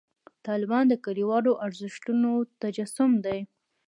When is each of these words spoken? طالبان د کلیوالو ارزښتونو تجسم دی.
طالبان 0.47 0.83
د 0.89 0.93
کلیوالو 1.05 1.51
ارزښتونو 1.65 2.31
تجسم 2.61 3.11
دی. 3.25 3.39